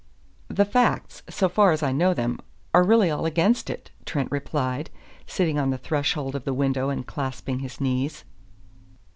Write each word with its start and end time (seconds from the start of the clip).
"The 0.47 0.65
facts, 0.65 1.21
so 1.29 1.47
far 1.47 1.71
as 1.71 1.83
I 1.83 1.91
know 1.91 2.11
them, 2.15 2.39
are 2.73 2.81
really 2.81 3.11
all 3.11 3.27
against 3.27 3.69
it," 3.69 3.91
Trent 4.03 4.31
replied, 4.31 4.89
sitting 5.27 5.59
on 5.59 5.69
the 5.69 5.77
threshold 5.77 6.33
of 6.35 6.43
the 6.43 6.55
window 6.55 6.89
and 6.89 7.05
clasping 7.05 7.59
his 7.59 7.79
knees. 7.79 8.23